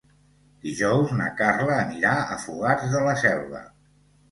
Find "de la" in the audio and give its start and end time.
2.97-3.17